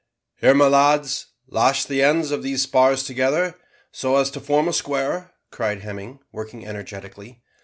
"Here, 0.37 0.55
my 0.55 0.65
lads, 0.67 1.27
lash 1.47 1.85
the 1.85 2.01
ends 2.01 2.31
of 2.31 2.41
these 2.41 2.63
spars 2.63 3.03
together, 3.03 3.53
so 3.91 4.15
as 4.17 4.31
to 4.31 4.39
form 4.39 4.67
a 4.67 4.73
square," 4.73 5.35
cried 5.51 5.81
Hemming, 5.83 6.17
working 6.31 6.65
energetically. 6.65 7.43